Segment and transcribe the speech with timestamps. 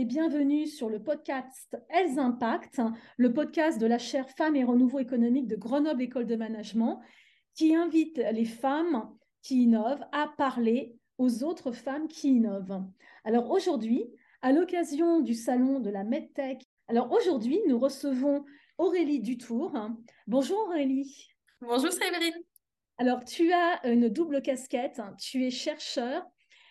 [0.00, 2.80] et bienvenue sur le podcast Elles Impact,
[3.18, 7.00] le podcast de la chaire Femmes et Renouveau économique de Grenoble École de Management,
[7.54, 9.10] qui invite les femmes
[9.42, 12.82] qui innovent à parler aux autres femmes qui innovent.
[13.24, 14.06] Alors aujourd'hui,
[14.40, 18.46] à l'occasion du salon de la MedTech, alors aujourd'hui, nous recevons
[18.78, 19.78] Aurélie Dutour.
[20.26, 21.28] Bonjour Aurélie.
[21.60, 22.42] Bonjour Séverine.
[22.96, 25.02] Alors, tu as une double casquette.
[25.18, 26.24] Tu es chercheur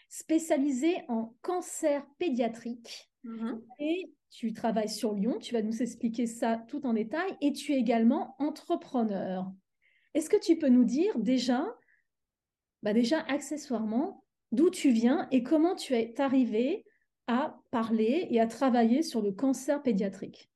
[0.10, 3.62] spécialisé en cancer pédiatrique mhm.
[3.80, 5.38] et tu travailles sur Lyon.
[5.40, 9.52] Tu vas nous expliquer ça tout en détail et tu es également entrepreneur.
[10.14, 11.66] Est-ce que tu peux nous dire déjà,
[12.82, 16.86] bah déjà accessoirement, d'où tu viens et comment tu es arrivé
[17.28, 20.50] à parler et à travailler sur le cancer pédiatrique?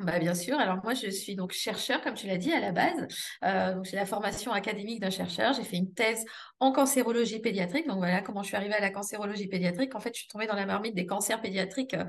[0.00, 0.58] Bah, bien sûr.
[0.58, 3.06] Alors moi, je suis donc chercheur, comme tu l'as dit à la base.
[3.44, 5.52] Euh, donc j'ai la formation académique d'un chercheur.
[5.52, 6.24] J'ai fait une thèse
[6.58, 7.86] en cancérologie pédiatrique.
[7.86, 9.94] Donc voilà comment je suis arrivée à la cancérologie pédiatrique.
[9.94, 12.04] En fait, je suis tombée dans la marmite des cancers pédiatriques euh,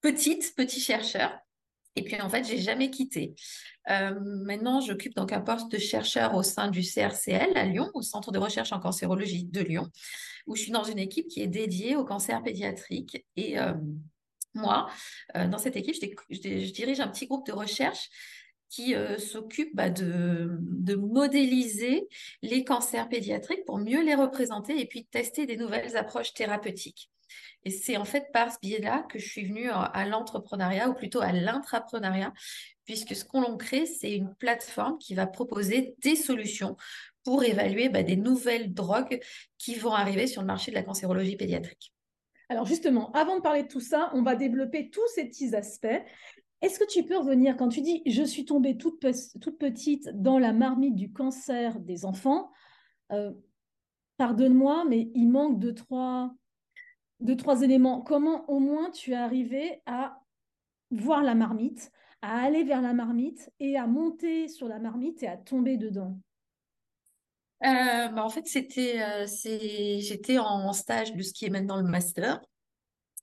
[0.00, 1.36] petite, petit chercheur.
[1.96, 3.34] Et puis en fait, j'ai jamais quitté.
[3.90, 8.02] Euh, maintenant, j'occupe donc un poste de chercheur au sein du CRCL à Lyon, au
[8.02, 9.88] Centre de recherche en cancérologie de Lyon,
[10.46, 13.56] où je suis dans une équipe qui est dédiée au cancer pédiatrique et
[14.56, 14.88] moi,
[15.36, 15.94] euh, dans cette équipe,
[16.30, 18.08] je, dirige un petit groupe de recherche
[18.68, 20.58] qui euh, s'occupe bah, de,
[20.96, 22.08] modéliser
[22.42, 27.10] les cancers pédiatriques pour mieux les représenter et puis tester des nouvelles approches thérapeutiques.
[27.64, 31.20] Et c'est en fait par ce biais-là que je suis venue à, l'entrepreneuriat ou plutôt
[31.20, 32.32] à l'intrapreneuriat,
[32.84, 36.76] puisque ce qu'on crée, c'est une plateforme qui va proposer des solutions
[37.24, 39.20] pour évaluer bah, des nouvelles drogues
[39.58, 41.92] qui vont arriver sur le marché de la cancérologie pédiatrique.
[42.48, 46.02] Alors justement, avant de parler de tout ça, on va développer tous ces petits aspects.
[46.62, 50.52] Est-ce que tu peux revenir quand tu dis je suis tombée toute, petite dans la
[50.52, 52.50] marmite du cancer des enfants
[53.12, 53.32] euh,
[54.16, 56.32] Pardonne-moi, mais il manque de trois,
[57.36, 58.00] trois éléments.
[58.00, 60.18] Comment au moins tu es arrivé à
[60.90, 61.90] voir la marmite,
[62.22, 66.18] à aller vers la marmite et à monter sur la marmite et à tomber dedans?
[67.64, 69.26] Euh, bah, en fait, c'était, euh,
[70.00, 72.40] j'étais en stage de ce qui est maintenant le master.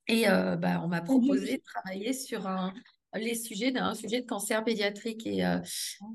[0.07, 2.73] Et euh, bah, on m'a proposé de travailler sur un,
[3.15, 5.25] les sujets d'un sujet de cancer pédiatrique.
[5.27, 5.43] Et,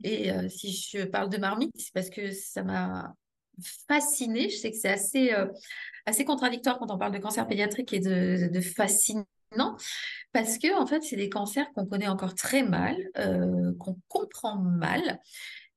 [0.05, 3.15] et si je parle de marmite, c'est parce que ça m'a
[3.89, 4.51] fascinée.
[4.51, 5.33] Je sais que c'est assez,
[6.05, 9.27] assez contradictoire quand on parle de cancer pédiatrique et de, de fascinant.
[10.33, 12.97] Parce que, en fait, c'est des cancers qu'on connaît encore très mal,
[13.79, 15.19] qu'on comprend mal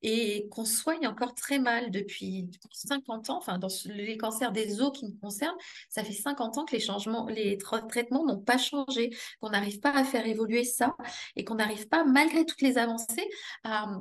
[0.02, 3.38] et qu'on soigne encore très mal depuis 50 ans.
[3.38, 5.58] Enfin, dans les cancers des os qui me concernent,
[5.90, 9.92] ça fait 50 ans que les changements, les traitements n'ont pas changé, qu'on n'arrive pas
[9.92, 10.96] à faire évoluer ça
[11.36, 13.30] et qu'on n'arrive pas, malgré toutes les avancées,
[13.64, 14.00] à,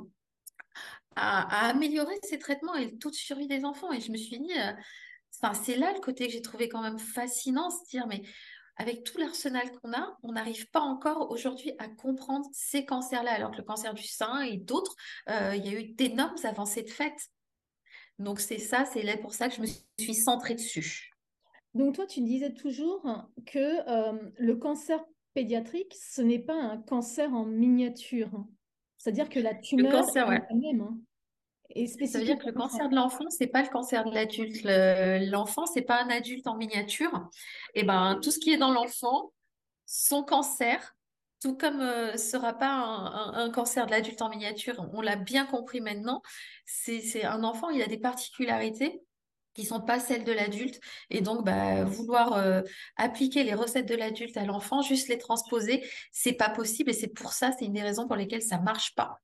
[1.15, 3.91] améliorer ces traitements et le survie des enfants.
[3.91, 4.71] Et je me suis dit, euh,
[5.53, 8.21] c'est là le côté que j'ai trouvé quand même fascinant, se dire, mais
[8.77, 13.51] avec tout l'arsenal qu'on a, on n'arrive pas encore aujourd'hui à comprendre ces cancers-là, alors
[13.51, 14.95] que le cancer du sein et d'autres,
[15.29, 17.15] euh, il y a eu d'énormes avancées de fait.
[18.19, 19.67] Donc c'est ça, c'est là pour ça que je me
[19.99, 21.11] suis centrée dessus.
[21.73, 23.01] Donc toi, tu disais toujours
[23.45, 25.03] que euh, le cancer
[25.33, 28.45] pédiatrique, ce n'est pas un cancer en miniature.
[28.97, 31.01] C'est-à-dire que la tumeur cancer, est la même.
[32.07, 34.61] Ça veut dire que le cancer de l'enfant, c'est pas le cancer de l'adulte.
[35.31, 37.29] L'enfant, c'est pas un adulte en miniature.
[37.75, 39.31] Et ben, tout ce qui est dans l'enfant,
[39.85, 40.95] son cancer,
[41.41, 45.45] tout comme ne euh, sera pas un, cancer de l'adulte en miniature, on l'a bien
[45.45, 46.21] compris maintenant.
[46.65, 49.01] C'est un enfant, il a des particularités
[49.53, 52.61] qui sont pas celles de l'adulte et donc bah, vouloir euh,
[52.95, 57.09] appliquer les recettes de l'adulte à l'enfant juste les transposer c'est pas possible et c'est
[57.09, 59.19] pour ça c'est une des raisons pour lesquelles ça marche pas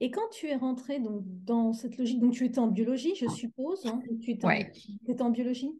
[0.00, 3.28] et quand tu es rentré donc, dans cette logique, donc tu étais en biologie, je
[3.28, 5.72] suppose, hein, tu étais, en, en, biologie?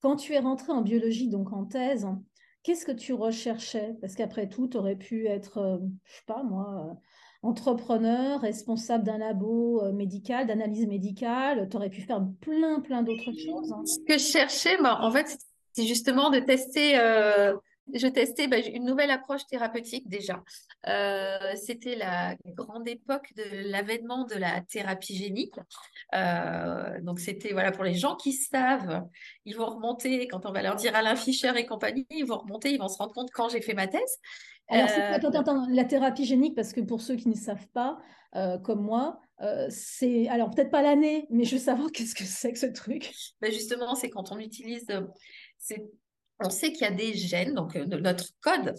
[0.00, 2.08] Quand tu es rentré en biologie, donc en thèse,
[2.64, 3.94] qu'est-ce que tu recherchais?
[4.00, 6.94] Parce qu'après tout, tu aurais pu être, je euh, je sais pas moi, euh,
[7.42, 13.32] entrepreneur, responsable d'un labo euh, médical, d'analyse médicale, tu aurais pu faire plein, plein d'autres
[13.32, 13.72] choses.
[13.72, 13.84] Hein.
[13.84, 15.38] Ce que je cherchais, bah, en fait,
[15.72, 16.98] c'est justement de tester
[17.92, 20.42] je testais bah, une nouvelle approche thérapeutique déjà.
[20.88, 25.56] Euh, c'était la grande époque de l'avènement de la thérapie génique.
[26.14, 29.04] Euh, donc c'était voilà pour les gens qui savent,
[29.44, 32.72] ils vont remonter quand on va leur dire Alain Fischer et compagnie, ils vont remonter,
[32.72, 34.18] ils vont se rendre compte quand j'ai fait ma thèse.
[34.68, 37.98] Alors, euh, attends, attends, la thérapie génique, parce que pour ceux qui ne savent pas,
[38.64, 39.20] comme moi,
[39.68, 43.12] c'est alors peut-être pas l'année, mais je veux savoir qu'est-ce que c'est que ce truc.
[43.42, 44.86] Ben justement, c'est quand on utilise,
[45.58, 45.84] c'est
[46.40, 48.74] on sait qu'il y a des gènes, donc euh, notre code,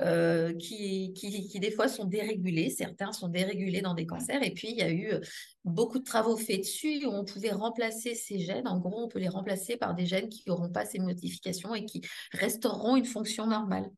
[0.00, 2.70] euh, qui, qui, des fois sont dérégulés.
[2.70, 4.42] Certains sont dérégulés dans des cancers.
[4.42, 5.20] Et puis, il y a eu euh,
[5.64, 8.66] beaucoup de travaux faits dessus où on pouvait remplacer ces gènes.
[8.66, 11.84] En gros, on peut les remplacer par des gènes qui n'auront pas ces modifications et
[11.84, 13.88] qui restaureront une fonction normale.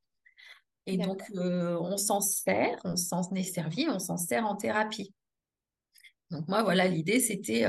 [0.86, 5.12] Et donc, on s'en sert, on s'en est servi, on s'en sert en thérapie.
[6.30, 7.66] Donc moi, voilà, l'idée, c'était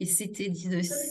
[0.00, 0.50] et c'était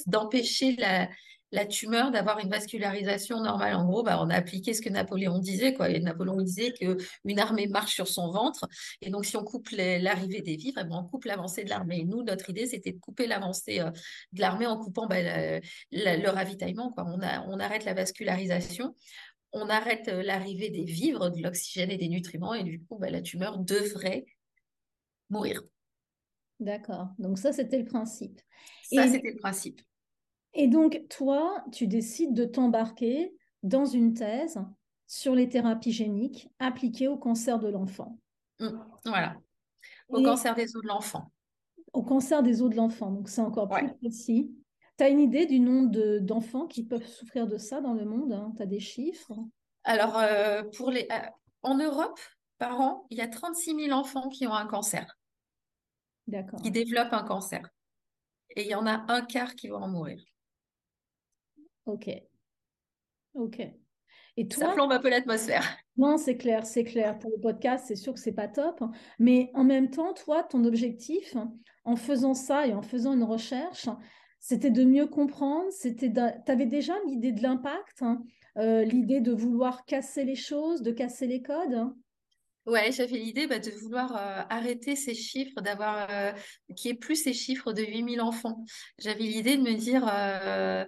[0.08, 1.08] d'empêcher la,
[1.52, 3.76] la tumeur d'avoir une vascularisation normale.
[3.76, 5.74] En gros, bah, on a appliqué ce que Napoléon disait.
[5.74, 5.90] Quoi.
[5.90, 8.68] Et Napoléon disait qu'une armée marche sur son ventre.
[9.02, 12.00] Et donc, si on coupe l'arrivée des vivres, eh ben, on coupe l'avancée de l'armée.
[12.00, 13.92] Et nous, notre idée, c'était de couper l'avancée euh,
[14.34, 15.22] de l'armée en coupant bah,
[15.92, 16.92] le ravitaillement.
[16.92, 17.06] Quoi.
[17.08, 18.94] On, a, on arrête la vascularisation
[19.56, 23.10] on arrête euh, l'arrivée des vivres, de l'oxygène et des nutriments, et du coup, bah,
[23.10, 24.26] la tumeur devrait
[25.30, 25.64] mourir.
[26.60, 27.08] D'accord.
[27.18, 28.42] Donc ça, c'était le principe.
[28.84, 29.82] Ça, c'était le principe.
[30.56, 34.60] Et donc, toi, tu décides de t'embarquer dans une thèse
[35.06, 38.18] sur les thérapies géniques appliquées au cancer de l'enfant.
[38.60, 38.70] Mmh,
[39.06, 39.36] voilà.
[40.10, 41.32] Au cancer des os de l'enfant.
[41.92, 43.12] Au cancer des os de l'enfant.
[43.12, 44.50] Donc, c'est encore plus précis.
[44.98, 48.32] Tu as une idée du nombre d'enfants qui peuvent souffrir de ça dans le monde
[48.32, 48.54] hein?
[48.56, 49.34] Tu as des chiffres?
[49.84, 51.30] Alors, euh, pour les, euh,
[51.64, 52.20] en Europe,
[52.58, 55.18] par an, il y a 36 000 enfants qui ont un cancer.
[56.28, 56.62] D'accord.
[56.62, 57.70] Qui développent un cancer.
[58.56, 60.24] Et il y en a un quart qui vont en mourir.
[61.86, 62.10] Ok.
[63.34, 63.62] Ok.
[64.38, 65.78] Et toi, ça plombe un peu l'atmosphère.
[65.98, 67.18] Non, c'est clair, c'est clair.
[67.20, 68.84] Pour le podcast, c'est sûr que c'est pas top.
[69.18, 71.36] Mais en même temps, toi, ton objectif,
[71.86, 73.88] en faisant ça et en faisant une recherche,
[74.40, 75.72] c'était de mieux comprendre.
[75.72, 78.24] C'était, tu avais déjà l'idée de l'impact, hein,
[78.58, 81.94] euh, l'idée de vouloir casser les choses, de casser les codes?
[82.66, 86.32] Ouais, j'avais l'idée bah, de vouloir euh, arrêter ces chiffres, d'avoir euh,
[86.76, 88.66] qui est plus ces chiffres de 8000 enfants.
[88.98, 90.84] J'avais l'idée de me dire euh,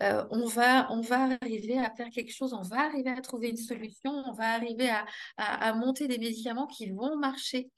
[0.00, 3.56] on, va, on va arriver à faire quelque chose, on va arriver à trouver une
[3.56, 4.90] solution, on va arriver
[5.38, 7.70] à, monter des médicaments qui vont marcher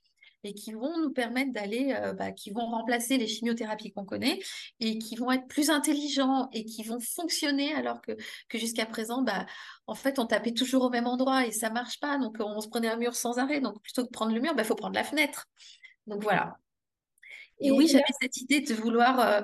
[0.45, 4.39] et qui vont nous permettre d'aller, euh, bah, qui vont remplacer les chimiothérapies qu'on connaît
[4.81, 8.13] et qui vont être plus intelligents et qui vont fonctionner alors que,
[8.49, 9.47] que jusqu'à présent, bah,
[9.87, 12.19] en fait, on tapait toujours au même endroit et ça marche pas.
[12.19, 13.61] Donc, on se prenait un mur sans arrêt.
[13.61, 15.47] Donc, plutôt que de prendre le mur, il bah, faut prendre la fenêtre.
[16.07, 16.57] Donc, voilà.
[17.61, 19.43] Et, oui, j'avais cette idée de vouloir euh,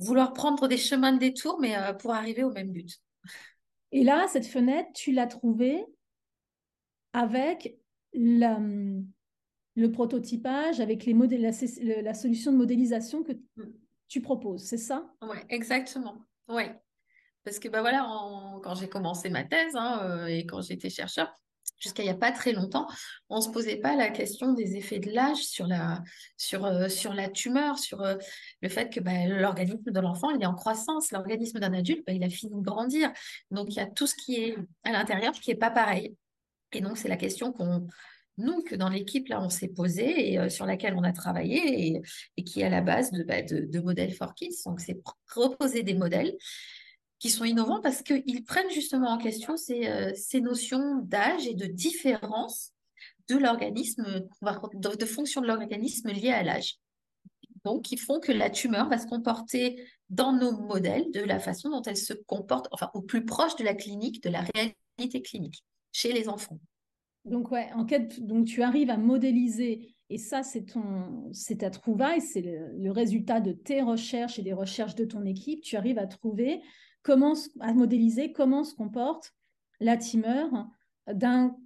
[0.00, 3.00] vouloir prendre des chemins de détour, mais euh, pour arriver au même but.
[3.92, 5.84] Et là, cette fenêtre, tu l'as trouvée
[7.12, 7.76] avec
[8.12, 9.02] le
[9.92, 11.52] prototypage, avec les modèles,
[12.02, 13.72] la, solution de modélisation que mm.
[14.08, 15.12] tu proposes, c'est ça?
[15.22, 16.24] Oui, exactement.
[16.48, 16.64] Oui.
[17.44, 18.06] Parce que bah voilà,
[18.62, 21.34] quand j'ai commencé ma thèse hein, euh, et quand j'étais chercheur,
[21.80, 22.86] jusqu'à il n'y a pas très longtemps,
[23.28, 26.02] on ne se posait pas la question des effets de l'âge sur la,
[26.36, 28.16] sur, euh, sur la tumeur, sur euh,
[28.60, 31.10] le fait que bah, l'organisme de l'enfant, il est en croissance.
[31.10, 33.10] L'organisme d'un adulte, bah, il a fini de grandir.
[33.50, 36.14] Donc, il y a tout ce qui est à l'intérieur qui n'est pas pareil.
[36.72, 37.88] Et donc, c'est la question qu'on,
[38.38, 42.02] nous, que dans l'équipe, là, on s'est posé et euh, sur laquelle on a travaillé
[42.36, 44.62] et, qui est à la base de, bah, de, de modèles for kids.
[44.66, 45.00] Donc, c'est
[45.34, 46.36] reposer des modèles
[47.20, 51.66] qui sont innovants parce qu'ils prennent justement en question ces, euh, notions d'âge et de
[51.66, 52.72] différence
[53.28, 56.78] de l'organisme, de, fonction de l'organisme liée à l'âge.
[57.64, 61.68] Donc, ils font que la tumeur va se comporter dans nos modèles de la façon
[61.68, 65.62] dont elle se comporte, enfin, au plus proche de la clinique, de la réalité clinique,
[65.92, 66.58] chez les enfants.
[67.26, 67.86] Donc, ouais, en
[68.20, 72.90] donc tu arrives à modéliser, et ça, c'est ton, c'est ta trouvaille, c'est le, le,
[72.90, 75.62] résultat de tes recherches et des recherches de ton équipe.
[75.62, 76.60] Tu arrives à trouver
[77.02, 79.32] comment, à modéliser comment se comporte
[79.78, 80.68] la tumeur
[81.06, 81.56] d'un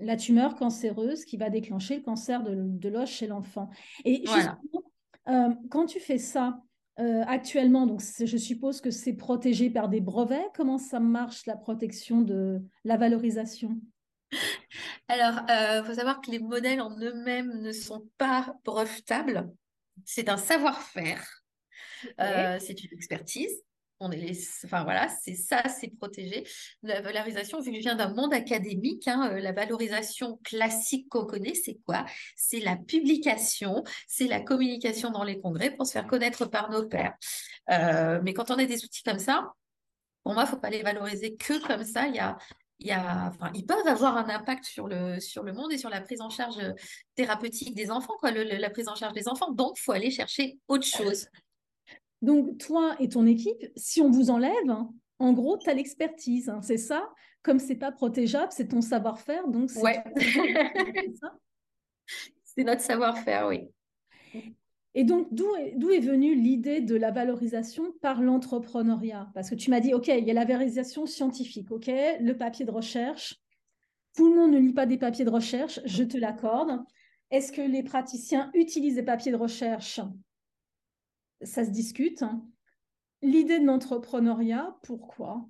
[0.00, 3.70] la tumeur cancéreuse qui va déclencher le cancer de, de l'os chez l'enfant.
[4.04, 4.24] Et
[5.28, 6.60] euh, quand tu fais ça
[6.98, 10.50] euh, actuellement, donc je suppose que c'est protégé par des brevets.
[10.54, 13.80] Comment ça marche la protection de la valorisation?
[15.08, 19.50] Alors, il euh, faut savoir que les modèles en eux-mêmes ne sont pas brevetables.
[20.04, 21.22] C'est un savoir-faire.
[22.18, 23.62] c'est une expertise
[24.02, 26.44] on est enfin voilà, c'est ça, c'est protégé.
[26.82, 31.24] La valorisation, vu que je viens d'un monde académique, hein, euh, la valorisation classique qu'on
[31.24, 32.04] connaît, c'est quoi?
[32.36, 36.86] C'est la publication, c'est la communication dans les congrès pour se faire connaître par nos
[36.86, 37.14] pairs.
[37.70, 39.52] Euh, mais quand on a des outils comme ça,
[40.24, 42.08] pour moi, il ne faut pas les valoriser que comme ça.
[42.08, 42.36] Il y a,
[42.82, 45.78] il y a, enfin, ils peuvent avoir un impact sur le, sur le monde et
[45.78, 46.58] sur la prise en charge
[47.14, 49.52] thérapeutique des enfants, quoi, la prise en charge des enfants.
[49.52, 51.28] Donc, il faut aller chercher autre chose.
[52.22, 54.52] Donc, toi et ton équipe, si on vous enlève,
[55.18, 57.08] en gros, tu as l'expertise, hein, c'est ça?
[57.42, 60.02] Comme c'est pas protégeable, c'est ton savoir-faire, donc ouais.
[62.44, 63.68] c'est notre savoir-faire, oui.
[64.94, 69.30] Et donc, d'où est, venue l'idée de la valorisation par l'entrepreneuriat?
[69.34, 72.66] Parce que tu m'as dit, OK, il y a la valorisation scientifique, OK, le papier
[72.66, 73.36] de recherche.
[74.14, 76.82] Tout le monde ne lit pas des papiers de recherche, je te l'accorde.
[77.30, 80.00] Est-ce que les praticiens utilisent des papiers de recherche?
[81.40, 82.22] Ça se discute.
[83.22, 85.48] L'idée de l'entrepreneuriat, pourquoi?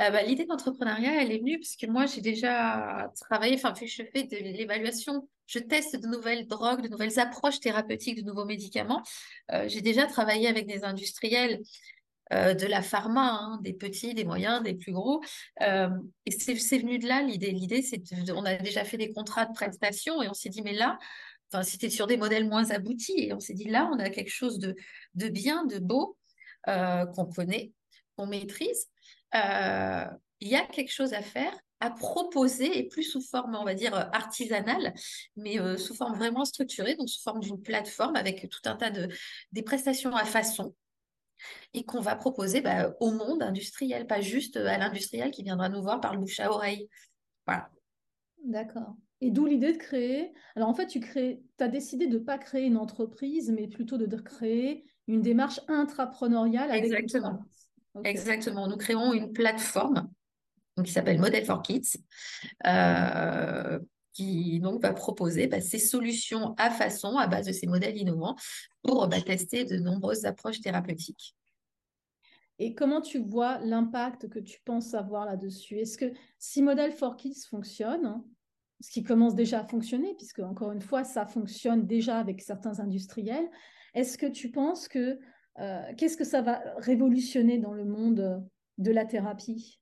[0.00, 4.02] Euh, bah, L'idée d'entrepreneuriat, elle est venue parce que moi, j'ai déjà travaillé, enfin, je
[4.12, 9.02] fais de l'évaluation, je teste de nouvelles drogues, de nouvelles approches thérapeutiques, de nouveaux médicaments.
[9.52, 11.60] Euh, j'ai déjà travaillé avec des industriels
[12.32, 15.22] euh, de la pharma, hein, des petits, des moyens, des plus gros.
[15.60, 17.50] et c'est venu de là l'idée.
[17.50, 18.02] L'idée, c'est
[18.32, 20.98] on a déjà fait des contrats de prestation et on s'est dit, mais là,
[21.62, 23.28] c'était sur des modèles moins aboutis.
[23.28, 24.76] Et on s'est dit, là, on a quelque chose de,
[25.14, 26.16] de bien, de beau,
[26.66, 27.72] qu'on connaît,
[28.18, 28.86] qu'on maîtrise.
[29.34, 30.04] Euh,
[30.40, 33.74] il y a quelque chose à faire, à proposer, et plus sous forme, on va
[33.74, 34.92] dire, artisanale,
[35.36, 38.90] mais euh, sous forme vraiment structurée, donc sous forme d'une plateforme avec tout un tas
[38.90, 39.08] de
[39.52, 40.74] des prestations à façon,
[41.74, 45.82] et qu'on va proposer bah, au monde industriel, pas juste à l'industriel qui viendra nous
[45.82, 46.88] voir par le bouche à oreille.
[47.46, 47.70] Voilà.
[48.44, 48.96] D'accord.
[49.20, 50.32] Et d'où l'idée de créer.
[50.54, 53.66] Alors en fait, tu crées, tu as décidé de ne pas créer une entreprise, mais
[53.66, 57.44] plutôt de créer une démarche intrapreneuriale avec Exactement.
[58.04, 58.66] Exactement.
[58.66, 60.08] Nous créons une plateforme
[60.84, 61.96] qui s'appelle Model for Kids,
[62.66, 63.78] euh,
[64.12, 68.36] qui donc va proposer bah, ces solutions à façon à base de ces modèles innovants
[68.82, 71.34] pour bah, tester de nombreuses approches thérapeutiques.
[72.60, 75.78] Et comment tu vois l'impact que tu penses avoir là-dessus?
[75.78, 78.20] Est-ce que si Model for Kids fonctionne,
[78.80, 82.80] ce qui commence déjà à fonctionner, puisque encore une fois, ça fonctionne déjà avec certains
[82.80, 83.48] industriels,
[83.94, 85.18] est-ce que tu penses que
[85.60, 88.46] euh, qu'est-ce que ça va révolutionner dans le monde
[88.78, 89.80] de la thérapie?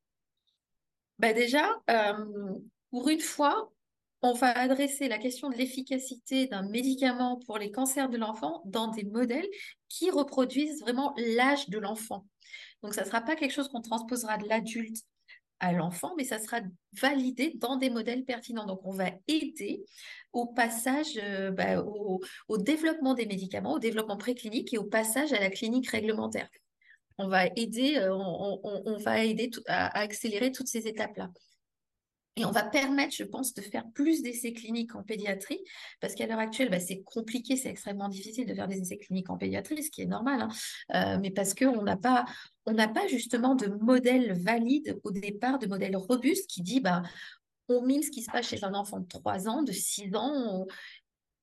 [1.19, 2.55] Bah Déjà, euh,
[2.91, 3.73] pour une fois,
[4.23, 8.89] on va adresser la question de l'efficacité d'un médicament pour les cancers de l'enfant dans
[8.89, 9.49] des modèles
[9.89, 12.27] qui reproduisent vraiment l'âge de l'enfant.
[12.83, 14.99] Donc, ça ne sera pas quelque chose qu'on transposera de l'adulte
[15.61, 16.61] à l'enfant, mais ça sera
[17.01, 18.67] validé dans des modèles pertinents.
[18.67, 19.85] Donc, on va aider
[20.33, 22.21] au passage, euh, bah, au,
[22.59, 26.49] développement des médicaments, au développement préclinique et au passage à la clinique réglementaire.
[27.19, 31.31] On va aider, euh, on, va aider à accélérer toutes ces étapes-là.
[32.39, 35.59] Et on va permettre, je pense, de faire plus d'essais cliniques en pédiatrie,
[36.01, 39.31] parce qu'à l'heure actuelle, bah, c'est compliqué, c'est extrêmement difficile de faire des essais cliniques
[39.31, 40.49] en pédiatrie, ce qui est normal, hein.
[40.95, 42.27] euh, mais parce qu'on n'a pas,
[42.67, 47.03] on n'a pas justement de modèle valide au départ, de modèle robuste qui dit, bah,
[47.69, 50.67] on mime ce qui se passe chez un enfant de 3 ans, de 6 ans.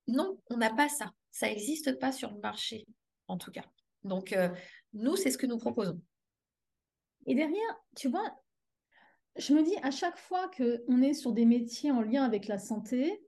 [0.08, 1.12] Non, on n'a pas ça.
[1.32, 2.86] Ça n'existe pas sur le marché,
[3.28, 3.66] en tout cas.
[4.04, 4.50] Donc, euh,
[4.94, 6.00] nous, c'est ce que nous proposons.
[7.26, 8.36] Et derrière, tu vois,
[9.36, 12.58] je me dis à chaque fois qu'on est sur des métiers en lien avec la
[12.58, 13.22] santé,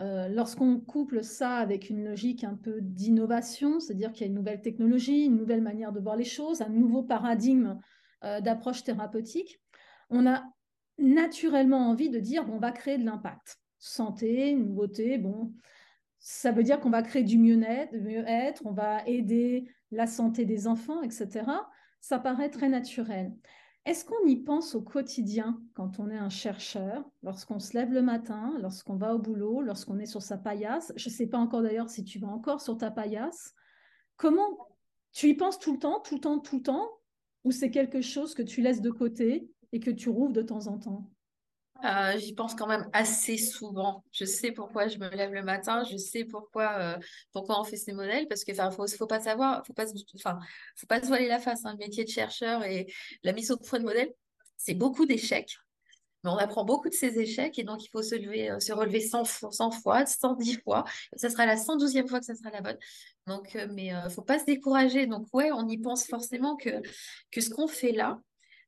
[0.00, 4.34] euh, lorsqu'on couple ça avec une logique un peu d'innovation, c'est-à-dire qu'il y a une
[4.34, 7.78] nouvelle technologie, une nouvelle manière de voir les choses, un nouveau paradigme
[8.24, 9.60] euh, d'approche thérapeutique,
[10.08, 10.42] on a
[10.98, 13.58] naturellement envie de dire bon, on va créer de l'impact.
[13.78, 15.52] Santé, nouveauté, bon,
[16.18, 18.24] ça veut dire qu'on va créer du mieux-être, mieux
[18.64, 21.44] on va aider la santé des enfants, etc.
[22.00, 23.32] Ça paraît très naturel.
[23.84, 28.02] Est-ce qu'on y pense au quotidien quand on est un chercheur, lorsqu'on se lève le
[28.02, 30.92] matin, lorsqu'on va au boulot, lorsqu'on est sur sa paillasse?
[30.94, 33.54] Je ne sais pas encore d'ailleurs si tu vas encore sur ta paillasse.
[34.16, 34.56] Comment
[35.12, 36.88] tu y penses tout le temps, tout le temps, tout le temps
[37.42, 40.68] Ou c'est quelque chose que tu laisses de côté et que tu rouvres de temps
[40.68, 41.10] en temps?
[41.84, 44.04] Euh, j'y pense quand même assez souvent.
[44.12, 46.98] Je sais pourquoi je me lève le matin, je sais pourquoi, euh,
[47.32, 50.38] pourquoi on fait ces modèles, parce que enfin, faut, faut pas savoir, faut pas, enfin,
[50.76, 51.64] faut pas se voiler la face.
[51.64, 52.86] Hein, le métier de chercheur et
[53.24, 54.12] la mise au point de modèle,
[54.56, 55.58] c'est beaucoup d'échecs.
[56.24, 58.72] Mais on apprend beaucoup de ces échecs et donc il faut se, lever, euh, se
[58.72, 60.84] relever 100, 100 fois, 110 fois.
[61.16, 62.78] Ça sera la 112e fois que ça sera la bonne.
[63.26, 65.06] Donc, mais il ne faut pas se décourager.
[65.06, 66.70] Donc, ouais, on y pense forcément que,
[67.32, 68.20] que ce qu'on fait là,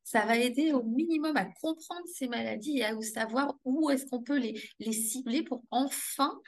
[0.05, 4.21] ça va aider au minimum à comprendre ces maladies et à savoir où est-ce qu'on
[4.21, 6.39] peut les, les cibler pour enfin,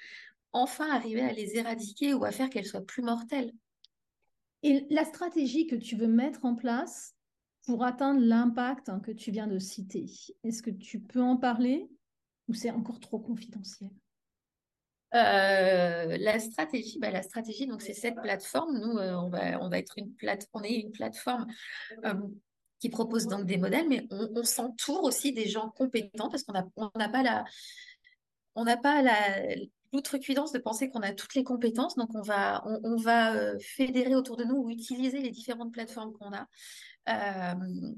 [0.53, 3.51] enfin arriver à les éradiquer ou à faire qu'elles soient plus mortelles.
[4.61, 7.15] Et la stratégie que tu veux mettre en place
[7.65, 10.05] pour atteindre l'impact hein, que tu viens de citer,
[10.43, 11.89] est-ce que tu peux en parler
[12.47, 13.89] ou c'est encore trop confidentiel?
[15.15, 18.77] Euh, la stratégie, bah, la stratégie, donc c'est cette plateforme.
[18.77, 21.47] Nous, euh, on va, on va être une plate, on est une plateforme
[22.05, 22.13] euh,
[22.79, 27.09] qui propose donc des modèles, mais on, s'entoure aussi des gens compétents parce qu'on n'a
[27.09, 27.43] pas la,
[28.55, 29.55] on n'a pas la
[29.93, 34.15] l'outrecuidance de penser qu'on a toutes les compétences, donc on va, on, va euh, fédérer
[34.15, 36.47] autour de nous ou utiliser les différentes plateformes qu'on a.
[37.09, 37.93] Euh,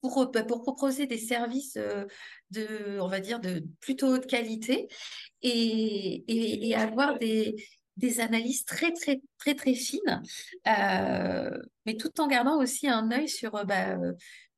[0.00, 2.06] pour, bah, pour proposer des services euh,
[2.50, 4.88] de, on va dire, de plutôt haute qualité
[5.42, 7.56] et, et avoir des,
[7.98, 10.22] des analyses très, très, très, très fines,
[10.64, 13.98] mais tout en gardant aussi un œil sur bah,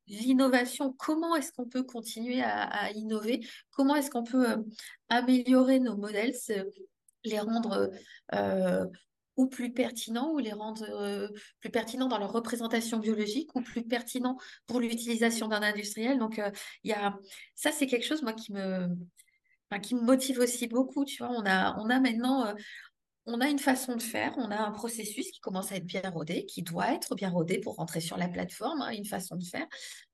[0.06, 0.92] l'innovation.
[0.92, 3.40] Comment est-ce qu'on peut continuer à, innover?
[3.70, 4.64] Comment est-ce qu'on peut
[5.08, 6.34] améliorer nos modèles,
[7.24, 7.90] les rendre
[9.36, 11.30] ou plus pertinents, ou les rendre
[11.60, 16.18] plus pertinents dans leur représentation biologique, ou plus pertinents pour l'utilisation d'un industriel?
[16.18, 16.40] Donc,
[16.84, 17.16] il y a
[17.54, 18.88] ça, c'est quelque chose, moi, qui me,
[19.82, 21.06] qui me motive aussi beaucoup.
[21.06, 22.54] Tu vois, on a, on a maintenant,
[23.30, 26.02] on a une façon de faire, on a un processus qui commence à être bien
[26.10, 29.44] rodé, qui doit être bien rodé pour rentrer sur la plateforme, hein, une façon de
[29.44, 29.66] faire,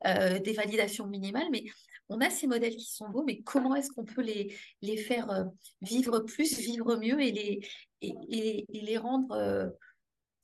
[0.06, 1.64] euh, des validations minimales, mais
[2.08, 5.30] on a ces modèles qui sont beaux, mais comment est-ce qu'on peut les, les faire
[5.30, 5.44] euh,
[5.82, 7.68] vivre plus, vivre mieux et les,
[8.00, 9.68] et, les rendre euh,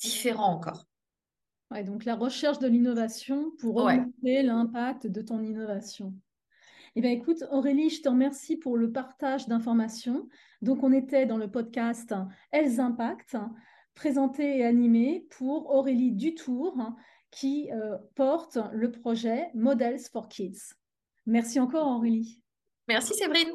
[0.00, 0.84] différents encore?
[1.70, 6.14] Ouais, Donc la recherche de l'innovation pour augmenter l'impact de ton innovation.
[6.94, 10.28] Eh bien, écoute, Aurélie, je te remercie pour le partage d'informations.
[10.60, 12.14] Donc, on était dans le podcast
[12.50, 13.36] Elles Impact,
[13.94, 16.76] présenté et animé pour Aurélie Dutour,
[17.30, 20.74] qui euh, porte le projet Models for Kids.
[21.24, 22.42] Merci encore, Aurélie.
[22.88, 23.52] Merci, Séverine.